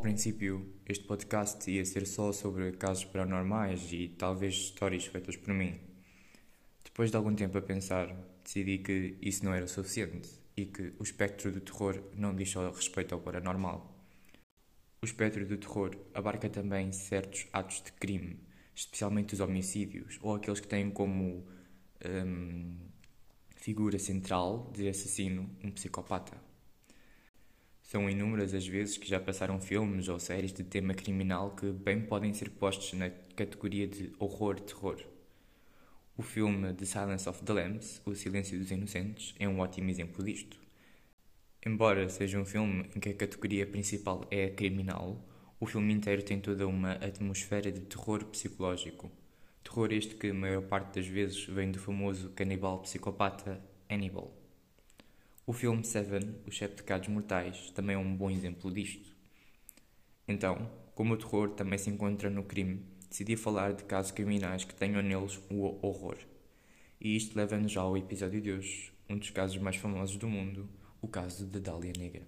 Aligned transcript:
princípio, 0.00 0.66
este 0.88 1.04
podcast 1.04 1.70
ia 1.70 1.84
ser 1.84 2.06
só 2.06 2.32
sobre 2.32 2.72
casos 2.72 3.04
paranormais 3.04 3.92
e 3.92 4.08
talvez 4.08 4.54
histórias 4.54 5.04
feitas 5.04 5.36
por 5.36 5.52
mim. 5.52 5.78
Depois 6.82 7.10
de 7.10 7.16
algum 7.18 7.34
tempo 7.34 7.58
a 7.58 7.62
pensar, 7.62 8.16
decidi 8.42 8.78
que 8.78 9.18
isso 9.20 9.44
não 9.44 9.52
era 9.52 9.66
suficiente 9.66 10.30
e 10.56 10.64
que 10.64 10.94
o 10.98 11.02
espectro 11.02 11.52
do 11.52 11.60
terror 11.60 12.02
não 12.16 12.34
diz 12.34 12.50
só 12.50 12.70
respeito 12.70 13.14
ao 13.14 13.20
paranormal. 13.20 13.94
O 15.02 15.04
espectro 15.04 15.46
do 15.46 15.58
terror 15.58 15.94
abarca 16.14 16.48
também 16.48 16.92
certos 16.92 17.46
atos 17.52 17.82
de 17.82 17.92
crime, 17.92 18.40
especialmente 18.74 19.34
os 19.34 19.40
homicídios 19.40 20.18
ou 20.22 20.34
aqueles 20.34 20.60
que 20.60 20.68
têm 20.68 20.90
como 20.90 21.46
hum, 22.04 22.74
figura 23.54 23.98
central 23.98 24.70
de 24.74 24.88
assassino 24.88 25.50
um 25.62 25.70
psicopata. 25.70 26.49
São 27.90 28.08
inúmeras 28.08 28.54
as 28.54 28.64
vezes 28.64 28.96
que 28.96 29.08
já 29.08 29.18
passaram 29.18 29.60
filmes 29.60 30.08
ou 30.08 30.20
séries 30.20 30.52
de 30.52 30.62
tema 30.62 30.94
criminal 30.94 31.56
que 31.56 31.72
bem 31.72 32.00
podem 32.00 32.32
ser 32.32 32.48
postos 32.50 32.92
na 32.92 33.10
categoria 33.34 33.84
de 33.84 34.12
horror-terror. 34.16 35.04
O 36.16 36.22
filme 36.22 36.72
The 36.72 36.84
Silence 36.84 37.28
of 37.28 37.42
the 37.42 37.52
Lambs, 37.52 38.00
O 38.06 38.14
Silêncio 38.14 38.56
dos 38.56 38.70
Inocentes, 38.70 39.34
é 39.40 39.48
um 39.48 39.58
ótimo 39.58 39.90
exemplo 39.90 40.24
disto. 40.24 40.56
Embora 41.66 42.08
seja 42.08 42.38
um 42.38 42.44
filme 42.44 42.88
em 42.94 43.00
que 43.00 43.08
a 43.08 43.14
categoria 43.14 43.66
principal 43.66 44.24
é 44.30 44.44
a 44.44 44.54
criminal, 44.54 45.20
o 45.58 45.66
filme 45.66 45.92
inteiro 45.92 46.22
tem 46.22 46.38
toda 46.38 46.68
uma 46.68 46.92
atmosfera 46.92 47.72
de 47.72 47.80
terror 47.80 48.24
psicológico. 48.26 49.10
Terror 49.64 49.92
este 49.92 50.14
que 50.14 50.28
a 50.28 50.34
maior 50.34 50.62
parte 50.62 50.94
das 50.94 51.08
vezes 51.08 51.44
vem 51.44 51.72
do 51.72 51.80
famoso 51.80 52.30
canibal 52.36 52.78
psicopata 52.82 53.60
Hannibal. 53.88 54.39
O 55.50 55.52
filme 55.52 55.82
Seven, 55.82 56.36
Os 56.46 56.56
Sete 56.56 56.76
Pecados 56.76 57.08
Mortais, 57.08 57.72
também 57.72 57.96
é 57.96 57.98
um 57.98 58.16
bom 58.16 58.30
exemplo 58.30 58.72
disto. 58.72 59.16
Então, 60.28 60.70
como 60.94 61.14
o 61.14 61.16
terror 61.16 61.50
também 61.50 61.76
se 61.76 61.90
encontra 61.90 62.30
no 62.30 62.44
crime, 62.44 62.86
decidi 63.08 63.36
falar 63.36 63.72
de 63.72 63.82
casos 63.82 64.12
criminais 64.12 64.62
que 64.62 64.72
tenham 64.72 65.02
neles 65.02 65.40
o 65.50 65.84
horror. 65.84 66.18
E 67.00 67.16
isto 67.16 67.36
leva-nos 67.36 67.76
ao 67.76 67.96
episódio 67.96 68.40
de 68.40 68.52
hoje, 68.52 68.92
um 69.08 69.18
dos 69.18 69.30
casos 69.30 69.56
mais 69.56 69.74
famosos 69.74 70.16
do 70.16 70.28
mundo, 70.28 70.68
o 71.02 71.08
caso 71.08 71.44
da 71.48 71.58
Dália 71.58 71.94
Negra. 71.98 72.22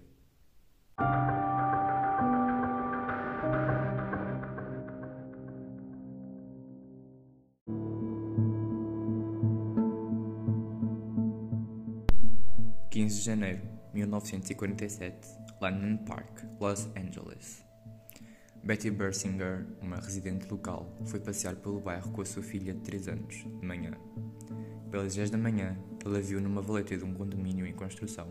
15 13.13 13.19
de 13.19 13.25
janeiro 13.25 13.61
de 13.93 13.99
1947, 13.99 15.15
London 15.61 15.97
Park, 16.03 16.45
Los 16.59 16.87
Angeles. 16.97 17.63
Betty 18.63 18.89
Bersinger, 18.89 19.67
uma 19.79 19.97
residente 19.97 20.49
local, 20.49 20.97
foi 21.05 21.19
passear 21.19 21.55
pelo 21.57 21.79
bairro 21.79 22.11
com 22.11 22.21
a 22.23 22.25
sua 22.25 22.41
filha 22.41 22.73
de 22.73 22.79
3 22.79 23.09
anos, 23.09 23.35
de 23.35 23.65
manhã. 23.65 23.91
Pelas 24.89 25.15
10 25.15 25.29
da 25.29 25.37
manhã, 25.37 25.77
ela 26.03 26.19
viu 26.19 26.41
numa 26.41 26.59
valeta 26.59 26.97
de 26.97 27.03
um 27.03 27.13
condomínio 27.13 27.67
em 27.67 27.73
construção 27.73 28.27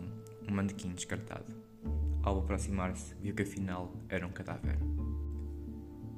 um 0.49 0.53
manequim 0.53 0.89
descartado. 0.89 1.55
Ao 2.21 2.39
aproximar-se, 2.39 3.15
viu 3.21 3.33
que 3.33 3.43
afinal 3.43 3.95
era 4.09 4.27
um 4.27 4.31
cadáver. 4.31 4.77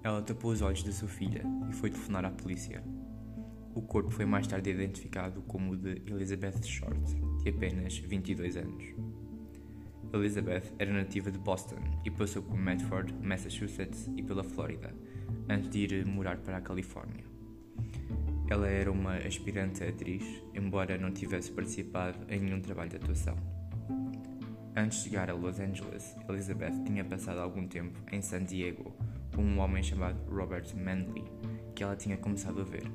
Ela 0.03 0.23
tapou 0.23 0.51
os 0.51 0.63
olhos 0.63 0.81
da 0.81 0.91
sua 0.91 1.07
filha 1.07 1.43
e 1.69 1.73
foi 1.73 1.91
telefonar 1.91 2.25
à 2.25 2.31
polícia. 2.31 2.83
O 3.75 3.81
corpo 3.81 4.09
foi 4.09 4.25
mais 4.25 4.47
tarde 4.47 4.69
identificado 4.69 5.41
como 5.41 5.73
o 5.73 5.77
de 5.77 6.01
Elizabeth 6.07 6.63
Short, 6.63 6.97
de 7.43 7.49
apenas 7.49 7.97
22 7.97 8.55
anos. 8.55 8.85
Elizabeth 10.13 10.63
era 10.79 10.93
nativa 10.93 11.29
de 11.29 11.37
Boston 11.37 11.81
e 12.05 12.09
passou 12.09 12.41
por 12.41 12.57
Medford, 12.57 13.13
Massachusetts 13.21 14.09
e 14.15 14.23
pela 14.23 14.45
Flórida, 14.45 14.95
antes 15.49 15.69
de 15.69 15.79
ir 15.79 16.05
morar 16.05 16.37
para 16.37 16.55
a 16.55 16.61
Califórnia. 16.61 17.25
Ela 18.49 18.69
era 18.69 18.89
uma 18.89 19.17
aspirante 19.17 19.83
atriz, 19.83 20.23
embora 20.53 20.97
não 20.97 21.11
tivesse 21.11 21.51
participado 21.51 22.17
em 22.29 22.39
nenhum 22.39 22.61
trabalho 22.61 22.91
de 22.91 22.95
atuação. 22.95 23.35
Antes 24.73 24.99
de 24.99 25.09
chegar 25.09 25.29
a 25.29 25.33
Los 25.33 25.59
Angeles, 25.59 26.15
Elizabeth 26.29 26.81
tinha 26.85 27.03
passado 27.03 27.39
algum 27.39 27.67
tempo 27.67 27.99
em 28.09 28.21
San 28.21 28.45
Diego 28.45 28.95
com 29.35 29.41
um 29.41 29.59
homem 29.59 29.83
chamado 29.83 30.17
Robert 30.33 30.73
Manley, 30.77 31.25
que 31.75 31.83
ela 31.83 31.97
tinha 31.97 32.15
começado 32.15 32.61
a 32.61 32.63
ver. 32.63 32.89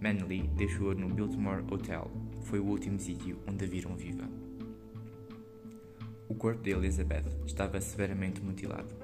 Manley 0.00 0.48
deixou-a 0.56 0.94
no 0.94 1.10
Biltmore 1.10 1.62
Hotel. 1.70 2.10
Foi 2.42 2.58
o 2.58 2.64
último 2.64 2.98
sítio 2.98 3.38
onde 3.46 3.66
a 3.66 3.68
viram 3.68 3.94
viva. 3.94 4.24
O 6.26 6.34
corpo 6.34 6.62
de 6.62 6.70
Elizabeth 6.70 7.26
estava 7.44 7.80
severamente 7.82 8.40
mutilado. 8.40 8.94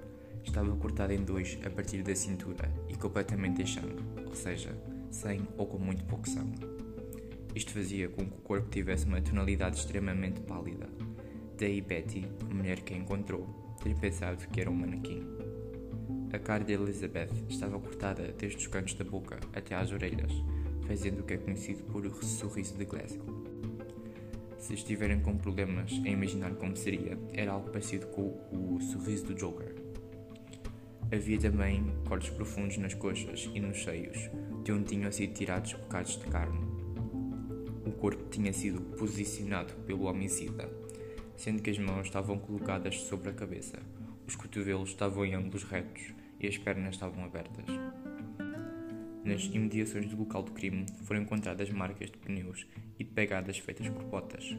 Estava 0.42 0.74
cortado 0.76 1.12
em 1.12 1.22
dois 1.22 1.58
a 1.66 1.68
partir 1.68 2.02
da 2.02 2.14
cintura 2.14 2.72
e 2.88 2.94
completamente 2.94 3.60
em 3.60 3.66
sangue, 3.66 4.02
ou 4.24 4.34
seja, 4.34 4.74
sem 5.10 5.46
ou 5.58 5.66
com 5.66 5.78
muito 5.78 6.02
pouco 6.04 6.26
sangue. 6.26 6.66
Isto 7.54 7.72
fazia 7.72 8.08
com 8.08 8.24
que 8.24 8.38
o 8.38 8.42
corpo 8.42 8.70
tivesse 8.70 9.04
uma 9.04 9.20
tonalidade 9.20 9.76
extremamente 9.76 10.40
pálida. 10.40 10.88
Daí 11.58 11.82
Betty, 11.82 12.26
a 12.50 12.54
mulher 12.54 12.80
que 12.80 12.94
a 12.94 12.96
encontrou, 12.96 13.76
ter 13.82 13.94
pensado 13.98 14.46
que 14.48 14.60
era 14.60 14.70
um 14.70 14.74
manequim. 14.74 15.26
A 16.32 16.38
cara 16.38 16.64
de 16.64 16.72
Elizabeth 16.72 17.32
estava 17.48 17.78
cortada 17.78 18.34
desde 18.38 18.58
os 18.58 18.66
cantos 18.66 18.94
da 18.94 19.04
boca 19.04 19.38
até 19.52 19.74
às 19.74 19.90
orelhas, 19.90 20.32
fazendo 20.86 21.20
o 21.20 21.22
que 21.24 21.34
é 21.34 21.36
conhecido 21.36 21.82
por 21.84 22.04
sorriso 22.22 22.76
de 22.76 22.84
Glasgow. 22.84 23.26
Se 24.58 24.74
estiverem 24.74 25.20
com 25.20 25.36
problemas 25.36 25.92
em 25.92 26.12
imaginar 26.12 26.54
como 26.54 26.76
seria, 26.76 27.18
era 27.32 27.52
algo 27.52 27.70
parecido 27.70 28.06
com 28.08 28.36
o 28.50 28.80
sorriso 28.80 29.26
do 29.26 29.34
Joker. 29.34 29.74
Havia 31.12 31.38
também 31.38 31.94
cortes 32.08 32.30
profundos 32.30 32.76
nas 32.78 32.94
coxas 32.94 33.48
e 33.54 33.60
nos 33.60 33.84
seios, 33.84 34.28
de 34.64 34.72
onde 34.72 34.86
tinham 34.86 35.12
sido 35.12 35.34
tirados 35.34 35.72
bocados 35.74 36.18
de 36.18 36.26
carne. 36.26 36.58
O 37.84 37.92
corpo 37.92 38.24
tinha 38.28 38.52
sido 38.52 38.80
posicionado 38.96 39.72
pelo 39.86 40.06
homicida, 40.06 40.68
sendo 41.36 41.62
que 41.62 41.70
as 41.70 41.78
mãos 41.78 42.06
estavam 42.06 42.38
colocadas 42.38 43.02
sobre 43.02 43.30
a 43.30 43.32
cabeça, 43.32 43.78
os 44.26 44.34
cotovelos 44.34 44.90
estavam 44.90 45.24
em 45.24 45.34
ângulos 45.34 45.62
retos 45.62 46.12
e 46.40 46.48
as 46.48 46.58
pernas 46.58 46.94
estavam 46.94 47.24
abertas. 47.24 47.66
Nas 49.26 49.44
imediações 49.46 50.06
do 50.06 50.16
local 50.16 50.44
do 50.44 50.52
crime 50.52 50.86
foram 51.02 51.22
encontradas 51.22 51.68
marcas 51.68 52.12
de 52.12 52.16
pneus 52.16 52.64
e 52.96 53.02
de 53.02 53.10
pegadas 53.10 53.58
feitas 53.58 53.88
por 53.88 54.04
botas. 54.04 54.56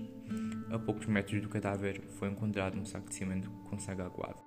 A 0.70 0.78
poucos 0.78 1.06
metros 1.06 1.42
do 1.42 1.48
cadáver 1.48 2.02
foi 2.20 2.28
encontrado 2.28 2.78
um 2.78 2.86
saco 2.86 3.08
de 3.08 3.16
cimento 3.16 3.50
com 3.70 3.80
sangue 3.80 4.02
aguado. 4.02 4.44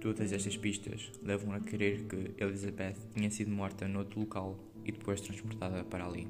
Todas 0.00 0.32
estas 0.32 0.56
pistas 0.56 1.12
levam 1.22 1.52
a 1.52 1.60
crer 1.60 2.06
que 2.06 2.42
Elizabeth 2.42 2.94
tinha 3.14 3.30
sido 3.30 3.50
morta 3.50 3.86
noutro 3.86 4.20
local 4.20 4.58
e 4.82 4.92
depois 4.92 5.20
transportada 5.20 5.84
para 5.84 6.06
ali. 6.06 6.26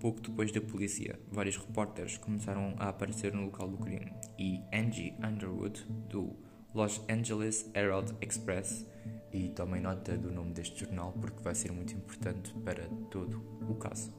Pouco 0.00 0.20
depois 0.20 0.52
da 0.52 0.60
polícia, 0.60 1.18
vários 1.32 1.56
repórteres 1.56 2.18
começaram 2.18 2.74
a 2.78 2.90
aparecer 2.90 3.32
no 3.32 3.46
local 3.46 3.68
do 3.68 3.78
crime 3.78 4.12
e 4.38 4.60
Angie 4.70 5.14
Underwood, 5.26 5.82
do 6.10 6.36
Los 6.74 7.00
Angeles 7.08 7.70
Herald 7.74 8.14
Express, 8.20 8.86
e 9.32 9.48
tomem 9.48 9.80
nota 9.80 10.16
do 10.16 10.30
nome 10.32 10.52
deste 10.52 10.80
jornal 10.84 11.12
porque 11.20 11.42
vai 11.42 11.54
ser 11.54 11.72
muito 11.72 11.94
importante 11.94 12.52
para 12.64 12.84
todo 13.10 13.42
o 13.68 13.74
caso. 13.74 14.12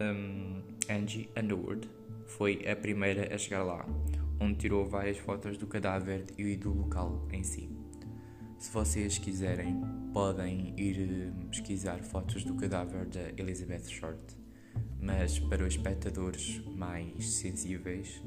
Um, 0.00 0.62
Angie 0.90 1.30
Underwood 1.36 1.88
foi 2.26 2.66
a 2.68 2.74
primeira 2.74 3.34
a 3.34 3.38
chegar 3.38 3.62
lá, 3.62 3.86
onde 4.40 4.58
tirou 4.58 4.86
várias 4.86 5.18
fotos 5.18 5.56
do 5.56 5.66
cadáver 5.66 6.24
e 6.38 6.56
do 6.56 6.72
local 6.72 7.26
em 7.30 7.42
si. 7.42 7.70
Se 8.58 8.70
vocês 8.72 9.18
quiserem, 9.18 9.82
podem 10.12 10.72
ir 10.76 11.32
pesquisar 11.50 11.98
fotos 12.02 12.44
do 12.44 12.54
cadáver 12.54 13.06
da 13.06 13.30
Elizabeth 13.36 13.88
Short, 13.88 14.20
mas 15.00 15.38
para 15.38 15.64
os 15.66 15.74
espectadores 15.74 16.64
mais 16.76 17.28
sensíveis, 17.28 18.22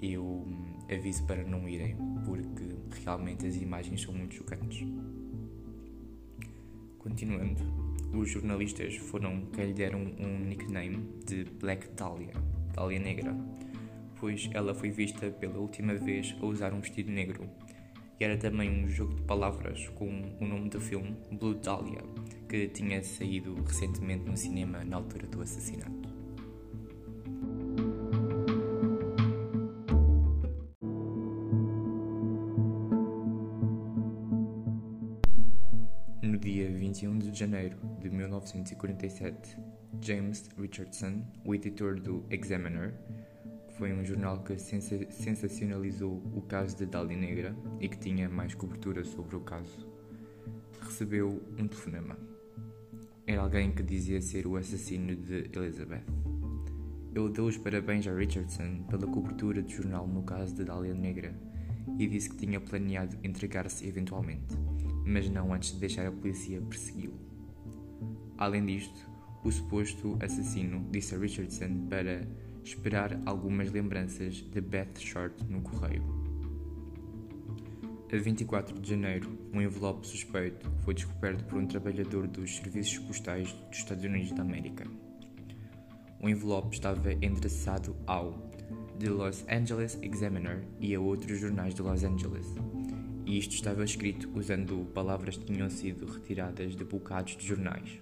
eu 0.00 0.46
aviso 0.88 1.24
para 1.26 1.42
não 1.42 1.68
irem, 1.68 1.96
porque 2.24 2.73
realmente 2.98 3.46
as 3.46 3.56
imagens 3.56 4.02
são 4.02 4.12
muito 4.14 4.34
chocantes. 4.34 4.86
Continuando, 6.98 7.62
os 8.14 8.30
jornalistas 8.30 8.96
foram 8.96 9.46
quem 9.52 9.66
lhe 9.66 9.72
deram 9.74 10.00
um 10.18 10.38
nickname 10.38 11.06
de 11.26 11.44
Black 11.60 11.88
Dahlia, 11.96 12.32
Dahlia 12.74 12.98
Negra, 12.98 13.36
pois 14.18 14.48
ela 14.54 14.74
foi 14.74 14.90
vista 14.90 15.30
pela 15.30 15.58
última 15.58 15.94
vez 15.94 16.34
a 16.40 16.46
usar 16.46 16.72
um 16.72 16.80
vestido 16.80 17.10
negro. 17.10 17.48
E 18.18 18.24
era 18.24 18.38
também 18.38 18.84
um 18.84 18.88
jogo 18.88 19.14
de 19.14 19.22
palavras 19.22 19.88
com 19.90 20.08
o 20.40 20.46
nome 20.46 20.70
do 20.70 20.80
filme 20.80 21.16
Blue 21.32 21.54
Dahlia, 21.54 22.02
que 22.48 22.68
tinha 22.68 23.02
saído 23.02 23.54
recentemente 23.66 24.24
no 24.24 24.36
cinema 24.36 24.84
na 24.84 24.96
altura 24.96 25.26
do 25.26 25.42
assassinato. 25.42 26.13
1947, 38.52 39.56
James 40.00 40.48
Richardson, 40.58 41.22
o 41.44 41.54
editor 41.54 41.98
do 41.98 42.24
Examiner, 42.30 42.94
foi 43.78 43.92
um 43.92 44.04
jornal 44.04 44.42
que 44.44 44.56
sensacionalizou 44.58 46.22
o 46.34 46.42
caso 46.42 46.76
de 46.76 46.86
Dália 46.86 47.16
Negra 47.16 47.56
e 47.80 47.88
que 47.88 47.98
tinha 47.98 48.28
mais 48.28 48.54
cobertura 48.54 49.02
sobre 49.04 49.34
o 49.34 49.40
caso, 49.40 49.88
recebeu 50.80 51.42
um 51.58 51.66
telefonema. 51.66 52.16
Era 53.26 53.40
alguém 53.40 53.72
que 53.72 53.82
dizia 53.82 54.20
ser 54.20 54.46
o 54.46 54.56
assassino 54.56 55.16
de 55.16 55.50
Elizabeth. 55.52 56.04
Ele 57.14 57.30
deu 57.30 57.46
os 57.46 57.56
parabéns 57.56 58.06
a 58.06 58.14
Richardson 58.14 58.82
pela 58.90 59.06
cobertura 59.06 59.62
do 59.62 59.70
jornal 59.70 60.06
no 60.06 60.22
caso 60.22 60.54
de 60.54 60.64
Dália 60.64 60.94
Negra 60.94 61.34
e 61.98 62.06
disse 62.06 62.28
que 62.28 62.36
tinha 62.36 62.60
planeado 62.60 63.16
entregar-se 63.22 63.86
eventualmente, 63.86 64.54
mas 65.06 65.30
não 65.30 65.52
antes 65.52 65.72
de 65.72 65.80
deixar 65.80 66.06
a 66.06 66.12
polícia 66.12 66.60
persegui-lo. 66.60 67.23
Além 68.38 68.64
disto, 68.66 69.08
o 69.44 69.50
suposto 69.50 70.16
assassino 70.20 70.86
disse 70.90 71.14
a 71.14 71.18
Richardson 71.18 71.86
para 71.88 72.26
esperar 72.64 73.20
algumas 73.26 73.70
lembranças 73.70 74.36
de 74.36 74.60
Beth 74.60 74.98
Short 74.98 75.44
no 75.44 75.60
correio. 75.60 76.02
A 78.12 78.16
24 78.16 78.80
de 78.80 78.90
janeiro, 78.90 79.36
um 79.52 79.60
envelope 79.60 80.06
suspeito 80.06 80.70
foi 80.84 80.94
descoberto 80.94 81.44
por 81.46 81.58
um 81.58 81.66
trabalhador 81.66 82.28
dos 82.28 82.56
serviços 82.56 82.98
postais 82.98 83.52
dos 83.52 83.78
Estados 83.78 84.04
Unidos 84.04 84.30
da 84.32 84.42
América. 84.42 84.86
O 86.20 86.28
envelope 86.28 86.74
estava 86.74 87.12
endereçado 87.12 87.96
ao 88.06 88.32
The 89.00 89.10
Los 89.10 89.44
Angeles 89.48 89.98
Examiner 90.00 90.62
e 90.80 90.94
a 90.94 91.00
outros 91.00 91.40
jornais 91.40 91.74
de 91.74 91.82
Los 91.82 92.04
Angeles, 92.04 92.46
e 93.26 93.38
isto 93.38 93.54
estava 93.54 93.84
escrito 93.84 94.28
usando 94.34 94.86
palavras 94.92 95.36
que 95.36 95.44
tinham 95.44 95.70
sido 95.70 96.06
retiradas 96.06 96.76
de 96.76 96.84
bocados 96.84 97.36
de 97.36 97.46
jornais. 97.46 98.00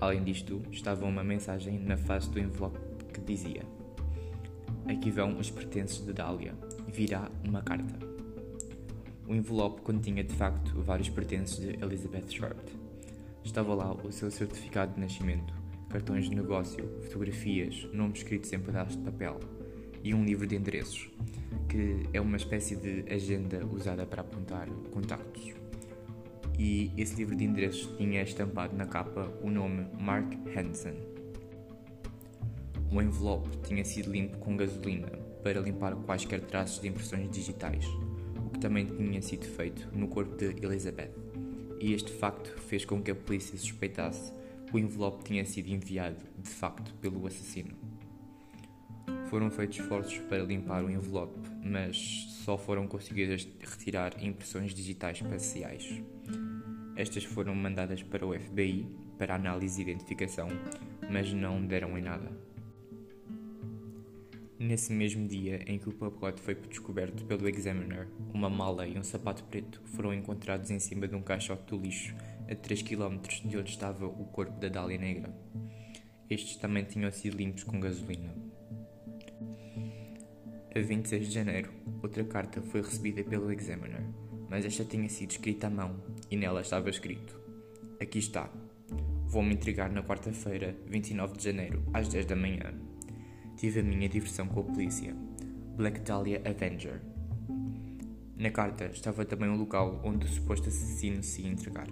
Além 0.00 0.22
disto, 0.22 0.60
estava 0.70 1.06
uma 1.06 1.24
mensagem 1.24 1.78
na 1.78 1.96
face 1.96 2.28
do 2.28 2.38
envelope 2.38 2.78
que 3.12 3.20
dizia: 3.20 3.62
Aqui 4.86 5.10
vão 5.10 5.38
os 5.38 5.50
pertences 5.50 6.04
de 6.04 6.12
Dália, 6.12 6.54
virá 6.88 7.30
uma 7.46 7.62
carta. 7.62 7.98
O 9.26 9.34
envelope 9.34 9.80
continha 9.82 10.24
de 10.24 10.34
facto 10.34 10.82
vários 10.82 11.08
pertences 11.08 11.58
de 11.58 11.82
Elizabeth 11.82 12.28
Short. 12.28 12.80
Estava 13.44 13.74
lá 13.74 13.92
o 13.92 14.12
seu 14.12 14.30
certificado 14.30 14.94
de 14.94 15.00
nascimento, 15.00 15.54
cartões 15.88 16.28
de 16.28 16.36
negócio, 16.36 16.86
fotografias, 17.02 17.88
nomes 17.92 18.18
escritos 18.18 18.52
em 18.52 18.58
pedaços 18.58 18.96
de 18.96 19.02
papel 19.02 19.38
e 20.02 20.14
um 20.14 20.24
livro 20.24 20.46
de 20.46 20.56
endereços, 20.56 21.10
que 21.68 22.08
é 22.12 22.20
uma 22.20 22.36
espécie 22.36 22.76
de 22.76 23.04
agenda 23.12 23.64
usada 23.66 24.04
para 24.06 24.22
apontar 24.22 24.68
contactos. 24.90 25.52
E 26.58 26.92
esse 26.96 27.16
livro 27.16 27.34
de 27.34 27.44
endereços 27.44 27.96
tinha 27.96 28.22
estampado 28.22 28.76
na 28.76 28.86
capa 28.86 29.32
o 29.42 29.50
nome 29.50 29.86
Mark 30.00 30.32
Hansen. 30.56 30.94
O 32.90 33.00
envelope 33.00 33.48
tinha 33.66 33.84
sido 33.84 34.12
limpo 34.12 34.38
com 34.38 34.56
gasolina 34.56 35.08
para 35.42 35.60
limpar 35.60 35.96
quaisquer 35.96 36.40
traços 36.42 36.80
de 36.80 36.88
impressões 36.88 37.30
digitais, 37.30 37.86
o 38.46 38.50
que 38.50 38.60
também 38.60 38.86
tinha 38.86 39.22
sido 39.22 39.46
feito 39.46 39.88
no 39.96 40.08
corpo 40.08 40.36
de 40.36 40.64
Elizabeth. 40.64 41.10
E 41.80 41.94
este 41.94 42.12
facto 42.12 42.48
fez 42.60 42.84
com 42.84 43.02
que 43.02 43.10
a 43.10 43.14
polícia 43.14 43.56
suspeitasse 43.58 44.32
que 44.66 44.76
o 44.76 44.78
envelope 44.78 45.24
tinha 45.24 45.44
sido 45.44 45.68
enviado, 45.68 46.22
de 46.38 46.50
facto, 46.50 46.94
pelo 47.00 47.26
assassino. 47.26 47.91
Foram 49.32 49.50
feitos 49.50 49.78
esforços 49.78 50.18
para 50.28 50.42
limpar 50.42 50.84
o 50.84 50.90
envelope, 50.90 51.40
mas 51.64 51.96
só 52.44 52.58
foram 52.58 52.86
conseguidas 52.86 53.48
retirar 53.62 54.22
impressões 54.22 54.74
digitais 54.74 55.22
parciais. 55.22 56.02
Estas 56.96 57.24
foram 57.24 57.54
mandadas 57.54 58.02
para 58.02 58.26
o 58.26 58.38
FBI 58.38 58.86
para 59.16 59.34
análise 59.34 59.80
e 59.80 59.84
identificação, 59.84 60.48
mas 61.10 61.32
não 61.32 61.64
deram 61.64 61.96
em 61.96 62.02
nada. 62.02 62.30
Nesse 64.58 64.92
mesmo 64.92 65.26
dia 65.26 65.64
em 65.66 65.78
que 65.78 65.88
o 65.88 65.94
pacote 65.94 66.42
foi 66.42 66.54
descoberto 66.54 67.24
pelo 67.24 67.48
Examiner, 67.48 68.08
uma 68.34 68.50
mala 68.50 68.86
e 68.86 68.98
um 68.98 69.02
sapato 69.02 69.44
preto 69.44 69.80
foram 69.96 70.12
encontrados 70.12 70.70
em 70.70 70.78
cima 70.78 71.08
de 71.08 71.14
um 71.14 71.22
caixote 71.22 71.74
do 71.74 71.78
lixo 71.78 72.14
a 72.50 72.54
3 72.54 72.82
km 72.82 73.16
de 73.46 73.56
onde 73.56 73.70
estava 73.70 74.04
o 74.04 74.26
corpo 74.26 74.60
da 74.60 74.68
Dália 74.68 74.98
Negra. 74.98 75.34
Estes 76.28 76.56
também 76.56 76.84
tinham 76.84 77.10
sido 77.10 77.38
limpos 77.38 77.64
com 77.64 77.80
gasolina. 77.80 78.41
A 80.74 80.80
26 80.80 81.28
de 81.28 81.34
janeiro, 81.34 81.70
outra 82.02 82.24
carta 82.24 82.62
foi 82.62 82.82
recebida 82.82 83.22
pelo 83.22 83.52
Examiner, 83.52 84.04
mas 84.48 84.64
esta 84.64 84.84
tinha 84.84 85.08
sido 85.08 85.30
escrita 85.32 85.66
à 85.66 85.70
mão 85.70 86.02
e 86.30 86.36
nela 86.36 86.60
estava 86.62 86.88
escrito: 86.88 87.38
Aqui 88.00 88.18
está. 88.18 88.50
Vou-me 89.26 89.54
entregar 89.54 89.90
na 89.90 90.02
quarta-feira, 90.02 90.76
29 90.86 91.36
de 91.36 91.44
janeiro, 91.44 91.82
às 91.92 92.08
10 92.08 92.26
da 92.26 92.36
manhã 92.36 92.72
tive 93.62 93.78
a 93.78 93.82
minha 93.84 94.08
diversão 94.08 94.48
com 94.48 94.58
a 94.58 94.64
polícia. 94.64 95.14
Black 95.76 96.00
Dahlia 96.00 96.42
Avenger. 96.44 97.00
Na 98.36 98.50
carta 98.50 98.86
estava 98.86 99.24
também 99.24 99.48
o 99.48 99.56
local 99.56 100.00
onde 100.04 100.26
o 100.26 100.28
suposto 100.28 100.68
assassino 100.68 101.22
se 101.22 101.42
ia 101.42 101.48
entregar. 101.48 101.86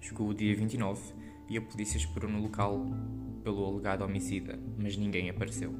Chegou 0.00 0.28
o 0.28 0.34
dia 0.34 0.54
29 0.54 1.02
e 1.50 1.58
a 1.58 1.60
polícia 1.60 1.98
esperou 1.98 2.30
no 2.30 2.40
local 2.40 2.86
pelo 3.42 3.66
alegado 3.66 4.02
homicida, 4.02 4.56
mas 4.78 4.96
ninguém 4.96 5.28
apareceu. 5.28 5.74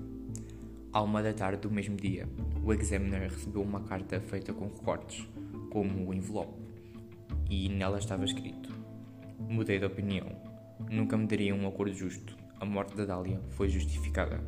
À 0.97 1.03
uma 1.03 1.23
da 1.23 1.31
tarde 1.31 1.61
do 1.61 1.71
mesmo 1.71 1.95
dia, 1.95 2.27
o 2.65 2.73
Examiner 2.73 3.31
recebeu 3.31 3.61
uma 3.61 3.81
carta 3.81 4.19
feita 4.19 4.55
com 4.55 4.65
recortes, 4.65 5.29
como 5.69 6.09
o 6.09 6.15
envelope, 6.15 6.59
e 7.51 7.69
nela 7.69 7.99
estava 7.99 8.25
escrito: 8.25 8.75
Mudei 9.39 9.79
de 9.79 9.85
opinião. 9.85 10.27
Nunca 10.91 11.19
me 11.19 11.27
daria 11.27 11.55
um 11.55 11.69
acordo 11.69 11.93
justo. 11.93 12.35
A 12.59 12.65
morte 12.65 12.97
da 12.97 13.05
Dália 13.05 13.39
foi 13.51 13.69
justificada. 13.69 14.41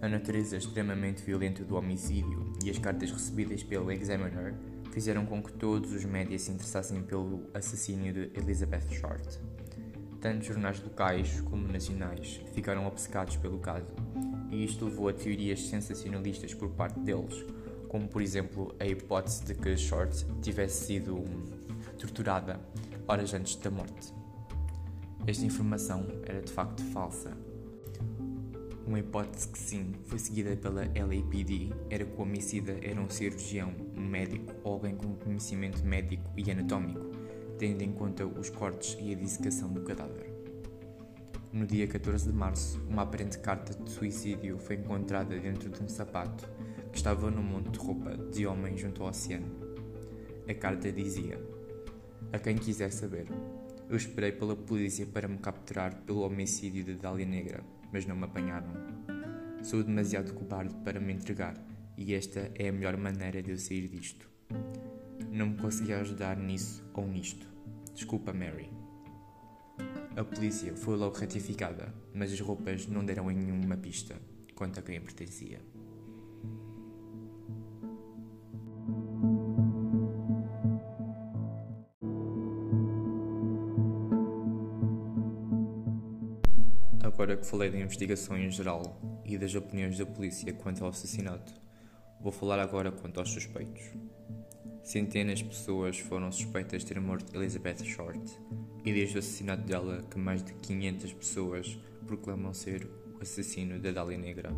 A 0.00 0.08
natureza 0.08 0.56
extremamente 0.56 1.22
violenta 1.22 1.62
do 1.62 1.76
homicídio 1.76 2.50
e 2.64 2.70
as 2.70 2.78
cartas 2.78 3.12
recebidas 3.12 3.62
pelo 3.62 3.92
Examiner 3.92 4.54
fizeram 4.92 5.26
com 5.26 5.42
que 5.42 5.52
todos 5.52 5.92
os 5.92 6.06
médias 6.06 6.40
se 6.40 6.52
interessassem 6.52 7.02
pelo 7.02 7.50
assassínio 7.52 8.14
de 8.14 8.30
Elizabeth 8.34 8.88
Short. 8.92 9.38
Tanto 10.22 10.46
jornais 10.46 10.82
locais 10.82 11.42
como 11.42 11.68
nacionais 11.68 12.40
ficaram 12.54 12.86
obcecados 12.86 13.36
pelo 13.36 13.58
caso, 13.58 13.86
e 14.50 14.64
isto 14.64 14.84
levou 14.84 15.08
a 15.08 15.12
teorias 15.12 15.60
sensacionalistas 15.60 16.54
por 16.54 16.70
parte 16.70 16.98
deles, 17.00 17.44
como 17.88 18.08
por 18.08 18.22
exemplo 18.22 18.74
a 18.78 18.86
hipótese 18.86 19.44
de 19.44 19.54
que 19.54 19.76
Short 19.76 20.26
tivesse 20.42 20.86
sido 20.86 21.24
torturada 21.98 22.60
horas 23.06 23.34
antes 23.34 23.56
da 23.56 23.70
morte. 23.70 24.12
Esta 25.26 25.44
informação 25.44 26.06
era 26.26 26.40
de 26.40 26.52
facto 26.52 26.82
falsa 26.84 27.36
uma 28.88 29.00
hipótese 29.00 29.48
que 29.48 29.58
sim 29.58 29.92
foi 30.06 30.18
seguida 30.18 30.56
pela 30.56 30.80
LAPD 30.80 31.74
era 31.90 32.06
que 32.06 32.18
o 32.18 32.22
homicida 32.22 32.74
era 32.80 32.98
um 32.98 33.10
cirurgião, 33.10 33.70
um 33.94 34.00
médico 34.00 34.54
ou 34.64 34.72
alguém 34.72 34.96
com 34.96 35.14
conhecimento 35.14 35.84
médico 35.84 36.24
e 36.38 36.50
anatómico, 36.50 37.04
tendo 37.58 37.82
em 37.82 37.92
conta 37.92 38.26
os 38.26 38.48
cortes 38.48 38.96
e 38.98 39.12
a 39.12 39.14
dissecação 39.14 39.68
do 39.68 39.82
cadáver. 39.82 40.37
No 41.52 41.66
dia 41.66 41.86
14 41.86 42.30
de 42.30 42.32
março, 42.32 42.80
uma 42.88 43.02
aparente 43.02 43.38
carta 43.38 43.72
de 43.82 43.90
suicídio 43.90 44.58
foi 44.58 44.76
encontrada 44.76 45.38
dentro 45.38 45.70
de 45.70 45.82
um 45.82 45.88
sapato 45.88 46.48
que 46.92 46.98
estava 46.98 47.30
no 47.30 47.42
monte 47.42 47.70
de 47.70 47.78
roupa 47.78 48.16
de 48.16 48.46
homem 48.46 48.76
junto 48.76 49.02
ao 49.02 49.08
oceano. 49.08 49.50
A 50.48 50.54
carta 50.54 50.92
dizia: 50.92 51.40
A 52.32 52.38
quem 52.38 52.56
quiser 52.56 52.90
saber, 52.90 53.26
eu 53.88 53.96
esperei 53.96 54.32
pela 54.32 54.54
polícia 54.54 55.06
para 55.06 55.26
me 55.26 55.38
capturar 55.38 55.94
pelo 56.02 56.20
homicídio 56.20 56.84
de 56.84 56.94
Dália 56.94 57.26
Negra 57.26 57.64
mas 57.92 58.06
não 58.06 58.16
me 58.16 58.24
apanharam. 58.24 58.68
Sou 59.62 59.82
demasiado 59.82 60.32
cobarde 60.34 60.74
para 60.84 61.00
me 61.00 61.12
entregar 61.12 61.54
e 61.96 62.14
esta 62.14 62.50
é 62.54 62.68
a 62.68 62.72
melhor 62.72 62.96
maneira 62.96 63.42
de 63.42 63.50
eu 63.50 63.58
sair 63.58 63.88
disto. 63.88 64.28
Não 65.30 65.48
me 65.48 65.56
consegui 65.56 65.92
ajudar 65.92 66.36
nisso 66.36 66.84
ou 66.94 67.06
nisto. 67.06 67.46
Desculpa, 67.94 68.32
Mary. 68.32 68.70
A 70.18 70.24
polícia 70.24 70.74
foi 70.74 70.96
logo 70.96 71.16
ratificada, 71.16 71.94
mas 72.12 72.32
as 72.32 72.40
roupas 72.40 72.88
não 72.88 73.04
deram 73.04 73.30
em 73.30 73.36
nenhuma 73.36 73.76
pista 73.76 74.20
quanto 74.52 74.80
a 74.80 74.82
quem 74.82 75.00
pertencia. 75.00 75.60
Agora 87.00 87.36
que 87.36 87.46
falei 87.46 87.70
da 87.70 87.78
investigação 87.78 88.36
em 88.36 88.50
geral 88.50 89.00
e 89.24 89.38
das 89.38 89.54
opiniões 89.54 89.96
da 89.96 90.04
polícia 90.04 90.52
quanto 90.52 90.82
ao 90.82 90.90
assassinato, 90.90 91.52
vou 92.20 92.32
falar 92.32 92.58
agora 92.58 92.90
quanto 92.90 93.20
aos 93.20 93.30
suspeitos. 93.30 93.84
Centenas 94.88 95.40
de 95.40 95.44
pessoas 95.44 95.98
foram 95.98 96.32
suspeitas 96.32 96.80
de 96.80 96.94
ter 96.94 96.98
morto 96.98 97.36
Elizabeth 97.36 97.84
Short, 97.84 98.18
e 98.86 98.90
desde 98.90 99.16
o 99.16 99.18
assassinato 99.18 99.64
dela 99.64 100.02
que 100.10 100.18
mais 100.18 100.42
de 100.42 100.54
500 100.54 101.12
pessoas 101.12 101.78
proclamam 102.06 102.54
ser 102.54 102.88
o 103.14 103.20
assassino 103.20 103.78
da 103.78 103.90
Dália 103.90 104.16
Negra. 104.16 104.50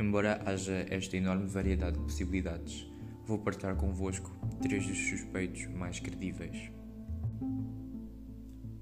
Embora 0.00 0.42
haja 0.44 0.84
esta 0.90 1.16
enorme 1.16 1.46
variedade 1.46 1.98
de 1.98 2.02
possibilidades, 2.02 2.84
vou 3.24 3.38
partilhar 3.38 3.76
convosco 3.76 4.28
três 4.60 4.88
dos 4.88 4.98
suspeitos 4.98 5.68
mais 5.68 6.00
credíveis. 6.00 6.72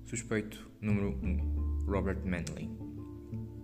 Suspeito 0.06 0.70
número 0.80 1.20
1 1.23 1.85
Robert 1.85 2.25
Manley. 2.25 2.70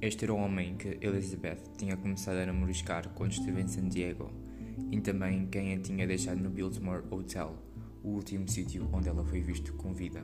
Este 0.03 0.27
era 0.27 0.35
o 0.35 0.37
homem 0.37 0.77
que 0.77 0.99
Elizabeth 1.01 1.63
tinha 1.79 1.97
começado 1.97 2.37
a 2.37 2.45
namoriscar 2.45 3.09
quando 3.15 3.33
esteve 3.33 3.63
em 3.63 3.67
San 3.67 3.89
Diego 3.89 4.45
e 4.91 5.01
também 5.01 5.47
quem 5.47 5.75
a 5.75 5.79
tinha 5.79 6.07
deixado 6.07 6.41
no 6.41 6.51
Biltmore 6.51 7.05
Hotel, 7.11 7.57
o 8.03 8.11
último 8.11 8.49
sítio 8.49 8.89
onde 8.93 9.09
ela 9.09 9.25
foi 9.25 9.41
vista 9.41 9.73
com 9.73 9.93
vida. 9.93 10.23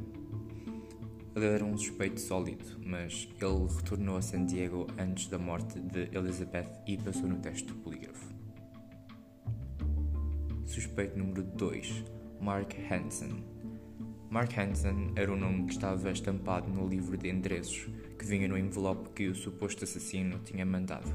Ele 1.34 1.46
era 1.46 1.64
um 1.64 1.76
suspeito 1.78 2.20
sólido, 2.20 2.64
mas 2.84 3.26
ele 3.40 3.74
retornou 3.74 4.18
a 4.18 4.22
San 4.22 4.44
Diego 4.44 4.86
antes 4.98 5.28
da 5.28 5.38
morte 5.38 5.80
de 5.80 6.08
Elizabeth 6.16 6.70
e 6.86 6.98
passou 6.98 7.26
no 7.26 7.38
teste 7.38 7.68
do 7.68 7.74
polígrafo. 7.76 8.34
Suspeito 10.66 11.18
número 11.18 11.42
2, 11.42 12.04
Mark 12.40 12.74
Hansen. 12.90 13.44
Mark 14.30 14.56
Hansen 14.56 15.12
era 15.16 15.32
o 15.32 15.36
nome 15.36 15.66
que 15.66 15.72
estava 15.72 16.10
estampado 16.10 16.68
no 16.68 16.86
livro 16.86 17.16
de 17.16 17.28
endereços 17.28 17.88
que 18.18 18.26
vinha 18.26 18.46
no 18.46 18.56
envelope 18.56 19.10
que 19.10 19.28
o 19.28 19.34
suposto 19.34 19.84
assassino 19.84 20.38
tinha 20.38 20.64
mandado. 20.64 21.10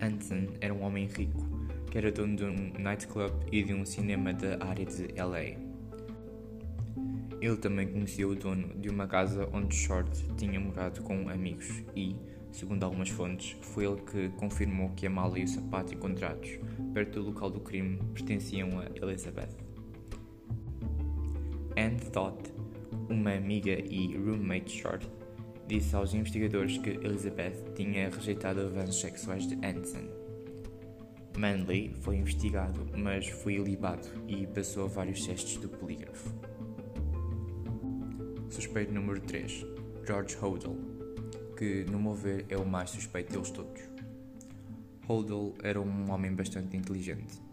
Hansen 0.00 0.50
era 0.60 0.74
um 0.74 0.82
homem 0.82 1.06
rico, 1.06 1.55
que 1.90 1.98
era 1.98 2.10
dono 2.10 2.36
de 2.36 2.44
um 2.44 2.72
nightclub 2.78 3.32
e 3.50 3.62
de 3.62 3.74
um 3.74 3.84
cinema 3.84 4.32
da 4.32 4.64
área 4.64 4.84
de 4.84 5.08
LA. 5.20 5.56
Ele 7.40 7.56
também 7.56 7.86
conhecia 7.86 8.26
o 8.26 8.34
dono 8.34 8.68
de 8.78 8.88
uma 8.88 9.06
casa 9.06 9.48
onde 9.52 9.74
Short 9.74 10.10
tinha 10.36 10.58
morado 10.58 11.02
com 11.02 11.28
amigos 11.28 11.82
e, 11.94 12.16
segundo 12.50 12.82
algumas 12.82 13.10
fontes, 13.10 13.56
foi 13.60 13.84
ele 13.84 14.00
que 14.00 14.28
confirmou 14.36 14.90
que 14.96 15.06
a 15.06 15.10
mala 15.10 15.38
e 15.38 15.44
o 15.44 15.48
sapato 15.48 15.94
encontrados 15.94 16.58
perto 16.94 17.20
do 17.20 17.26
local 17.26 17.50
do 17.50 17.60
crime 17.60 17.98
pertenciam 18.14 18.80
a 18.80 18.86
Elizabeth. 18.94 19.54
Anne 21.76 22.00
Thought, 22.10 22.52
uma 23.10 23.32
amiga 23.34 23.72
e 23.72 24.16
roommate 24.16 24.70
Short, 24.70 25.06
disse 25.68 25.94
aos 25.94 26.14
investigadores 26.14 26.78
que 26.78 26.90
Elizabeth 26.90 27.74
tinha 27.74 28.08
rejeitado 28.08 28.60
avanços 28.60 29.00
sexuais 29.00 29.46
de 29.46 29.54
Hansen. 29.56 30.25
Manley 31.36 31.94
foi 32.00 32.16
investigado, 32.16 32.86
mas 32.96 33.28
foi 33.28 33.54
ilibado 33.54 34.08
e 34.26 34.46
passou 34.46 34.88
vários 34.88 35.24
testes 35.24 35.56
do 35.58 35.68
polígrafo. 35.68 36.34
Suspeito 38.48 38.92
número 38.92 39.20
3, 39.20 39.66
George 40.06 40.36
Hodel, 40.40 40.76
que, 41.56 41.84
no 41.90 42.00
meu 42.00 42.14
ver, 42.14 42.46
é 42.48 42.56
o 42.56 42.64
mais 42.64 42.90
suspeito 42.90 43.32
deles 43.32 43.50
todos. 43.50 43.82
Hodel 45.08 45.54
era 45.62 45.80
um 45.80 46.10
homem 46.10 46.34
bastante 46.34 46.76
inteligente 46.76 47.46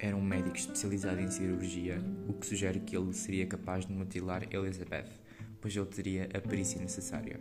era 0.00 0.16
um 0.16 0.22
médico 0.22 0.56
especializado 0.56 1.20
em 1.20 1.30
cirurgia, 1.30 2.02
o 2.26 2.32
que 2.32 2.46
sugere 2.46 2.80
que 2.80 2.96
ele 2.96 3.12
seria 3.12 3.46
capaz 3.46 3.84
de 3.84 3.92
mutilar 3.92 4.42
Elizabeth, 4.50 5.10
pois 5.60 5.76
ele 5.76 5.86
teria 5.86 6.28
a 6.34 6.40
perícia 6.40 6.80
necessária. 6.80 7.38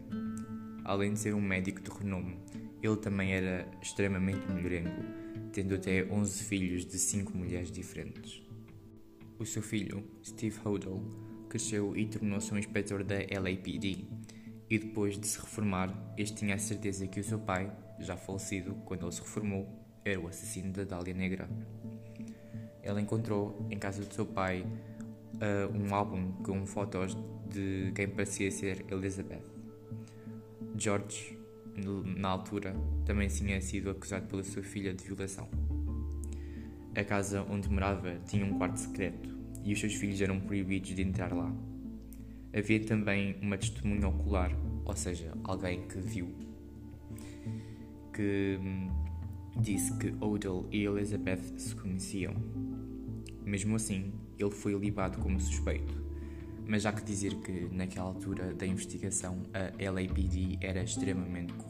Além 0.84 1.14
de 1.14 1.20
ser 1.20 1.34
um 1.34 1.42
médico 1.42 1.82
de 1.82 1.90
renome, 1.90 2.38
ele 2.84 2.98
também 2.98 3.32
era 3.32 3.66
extremamente 3.82 4.46
mulherengo, 4.52 5.04
tendo 5.52 5.76
até 5.76 6.04
11 6.06 6.44
filhos 6.44 6.86
de 6.86 6.98
5 6.98 7.36
mulheres 7.36 7.72
diferentes. 7.72 8.42
O 9.38 9.46
seu 9.46 9.62
filho, 9.62 10.04
Steve 10.24 10.58
Hodel, 10.64 11.04
cresceu 11.50 11.96
e 11.96 12.06
tornou-se 12.06 12.54
um 12.54 12.58
inspetor 12.58 13.04
da 13.04 13.16
LAPD, 13.16 14.06
e 14.70 14.78
depois 14.78 15.18
de 15.18 15.26
se 15.28 15.40
reformar, 15.40 16.14
este 16.18 16.38
tinha 16.38 16.56
a 16.56 16.60
certeza 16.60 17.08
que 17.08 17.20
o 17.20 17.24
seu 17.24 17.40
pai, 17.40 17.72
já 18.00 18.16
falecido 18.16 18.76
quando 18.86 19.06
ele 19.06 19.12
se 19.12 19.22
reformou, 19.22 19.68
era 20.06 20.20
o 20.20 20.28
assassino 20.28 20.72
da 20.72 20.84
Dália 20.84 21.14
Negra 21.14 21.50
ela 22.90 23.00
encontrou 23.00 23.68
em 23.70 23.78
casa 23.78 24.04
do 24.04 24.14
seu 24.14 24.26
pai 24.26 24.62
uh, 24.64 25.78
um 25.78 25.94
álbum 25.94 26.32
com 26.44 26.66
fotos 26.66 27.16
de 27.48 27.92
quem 27.94 28.08
parecia 28.08 28.52
ser 28.52 28.86
Elizabeth. 28.90 29.44
George, 30.76 31.38
na 31.80 32.30
altura, 32.30 32.76
também 33.06 33.28
tinha 33.28 33.60
sido 33.62 33.90
acusado 33.90 34.28
pela 34.28 34.44
sua 34.44 34.64
filha 34.64 34.94
de 34.94 35.04
violação. 35.04 35.48
A 36.96 37.04
casa 37.04 37.46
onde 37.50 37.70
morava 37.70 38.20
tinha 38.28 38.46
um 38.46 38.58
quarto 38.58 38.78
secreto 38.78 39.38
e 39.64 39.74
os 39.74 39.80
seus 39.80 39.94
filhos 39.94 40.20
eram 40.22 40.40
proibidos 40.40 40.90
de 40.90 41.02
entrar 41.02 41.34
lá. 41.34 41.54
Havia 42.54 42.84
também 42.84 43.36
uma 43.42 43.58
testemunha 43.58 44.08
ocular, 44.08 44.52
ou 44.84 44.96
seja, 44.96 45.32
alguém 45.44 45.88
que 45.88 46.00
viu, 46.00 46.34
que 48.14 48.58
hum, 48.60 48.90
disse 49.62 49.96
que 49.98 50.14
Odell 50.20 50.68
e 50.72 50.84
Elizabeth 50.84 51.58
se 51.58 51.76
conheciam. 51.76 52.34
Mesmo 53.46 53.76
assim, 53.76 54.12
ele 54.38 54.52
foi 54.52 54.74
libado 54.74 55.20
como 55.20 55.40
suspeito. 55.40 55.94
Mas 56.68 56.86
há 56.86 56.92
que 56.92 57.04
dizer 57.04 57.36
que, 57.36 57.68
naquela 57.72 58.08
altura 58.08 58.54
da 58.54 58.66
investigação, 58.66 59.44
a 59.54 59.92
LAPD 59.92 60.58
era 60.62 60.84
extremamente 60.84 61.54
corrupta. 61.54 61.69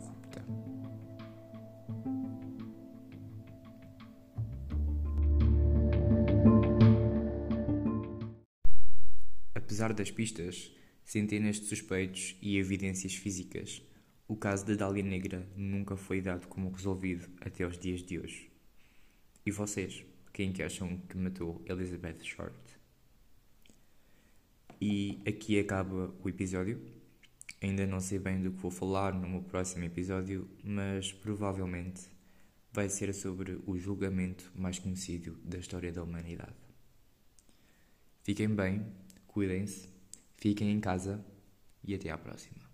Apesar 9.70 9.94
das 9.94 10.10
pistas, 10.10 10.72
centenas 11.04 11.58
de 11.58 11.68
suspeitos 11.68 12.36
e 12.42 12.58
evidências 12.58 13.14
físicas, 13.14 13.84
o 14.28 14.36
caso 14.36 14.66
da 14.66 14.74
Dália 14.74 15.04
Negra 15.04 15.48
nunca 15.56 15.96
foi 15.96 16.22
dado 16.22 16.48
como 16.48 16.72
resolvido 16.72 17.30
até 17.40 17.68
os 17.68 17.78
dias 17.78 18.02
de 18.02 18.18
hoje. 18.18 18.50
E 19.46 19.52
vocês, 19.52 20.04
quem 20.34 20.52
que 20.52 20.64
acham 20.64 20.98
que 21.08 21.16
matou 21.16 21.64
Elizabeth 21.68 22.24
Short? 22.24 22.58
E 24.82 25.22
aqui 25.24 25.60
acaba 25.60 26.16
o 26.20 26.28
episódio. 26.28 26.82
Ainda 27.62 27.86
não 27.86 28.00
sei 28.00 28.18
bem 28.18 28.42
do 28.42 28.50
que 28.50 28.58
vou 28.58 28.72
falar 28.72 29.14
no 29.14 29.30
meu 29.30 29.44
próximo 29.44 29.84
episódio, 29.84 30.50
mas 30.64 31.14
provavelmente 31.14 32.10
vai 32.74 32.90
ser 32.90 33.14
sobre 33.14 33.62
o 33.68 33.78
julgamento 33.78 34.52
mais 34.56 34.80
conhecido 34.80 35.38
da 35.44 35.60
história 35.60 35.92
da 35.92 36.02
humanidade. 36.02 36.58
Fiquem 38.24 38.50
bem, 38.50 38.84
cuidem-se, 39.30 39.90
fiquem 40.38 40.72
em 40.72 40.80
casa 40.80 41.24
e 41.84 41.96
até 41.96 42.10
à 42.10 42.18
próxima. 42.18 42.69